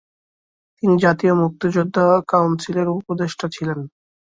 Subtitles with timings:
[0.77, 3.79] তিনি জাতীয় মুক্তিযোদ্ধা কাউন্সিলের উপদেষ্টা ছিলেন।